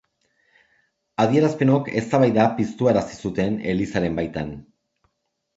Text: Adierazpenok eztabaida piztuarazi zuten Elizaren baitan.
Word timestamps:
Adierazpenok 1.25 1.91
eztabaida 2.01 2.47
piztuarazi 2.61 3.21
zuten 3.27 3.61
Elizaren 3.75 4.21
baitan. 4.23 4.53